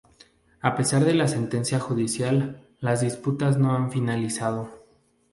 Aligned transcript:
A 0.63 0.75
pesar 0.75 1.05
de 1.05 1.13
la 1.13 1.27
sentencia 1.27 1.79
judicial, 1.79 2.67
las 2.79 3.01
disputas 3.01 3.59
no 3.59 3.75
han 3.75 3.91
finalizado. 3.91 4.67